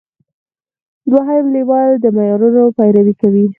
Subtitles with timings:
[1.11, 3.45] دوهم لیول د معیارونو پیروي کوي.